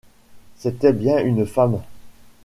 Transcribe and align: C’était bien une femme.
C’était 0.57 0.93
bien 0.93 1.23
une 1.23 1.45
femme. 1.45 1.79